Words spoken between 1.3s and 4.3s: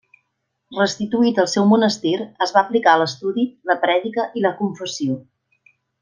al seu monestir es va aplicar a l'estudi, la prèdica